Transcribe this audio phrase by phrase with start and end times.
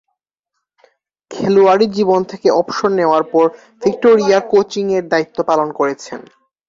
[1.31, 3.45] খেলোয়াড়ী জীবন থেকে অবসর নেয়ার পর
[3.81, 6.19] ভিক্টোরিয়ার কোচিংয়ের দায়িত্ব পালন করেছেন।